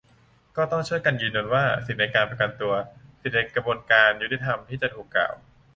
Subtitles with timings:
[0.57, 2.73] ก็ต้องช่วยกันยืนยันว่า สิทธิในการประกันตัว
[3.21, 5.33] สิทธิในกระบวนการยุติธรรมที่จะถูกกล่าว